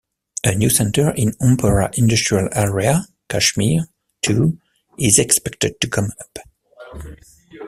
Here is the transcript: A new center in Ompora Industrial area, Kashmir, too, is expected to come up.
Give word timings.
A 0.43 0.55
new 0.55 0.71
center 0.71 1.11
in 1.11 1.33
Ompora 1.33 1.95
Industrial 1.95 2.49
area, 2.53 3.05
Kashmir, 3.29 3.83
too, 4.23 4.57
is 4.97 5.19
expected 5.19 5.79
to 5.79 5.87
come 5.87 6.09
up. 6.19 6.39